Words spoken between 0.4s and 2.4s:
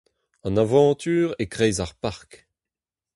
An avantur e-kreiz ar park.